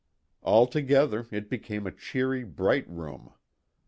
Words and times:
Alto 0.43 0.81
gether 0.81 1.27
it 1.29 1.47
became 1.47 1.85
a 1.85 1.91
cheery 1.91 2.43
bright 2.43 2.89
room. 2.89 3.33